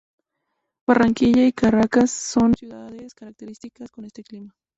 [0.87, 4.55] Barranquilla y Caracas son ciudades características con este clima.